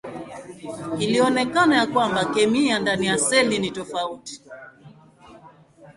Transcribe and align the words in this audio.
Ilionekana 0.99 1.77
ya 1.77 1.87
kwamba 1.87 2.25
kemia 2.25 2.79
ndani 2.79 3.05
ya 3.07 3.17
seli 3.17 3.59
ni 3.59 3.71
tofauti. 3.71 4.41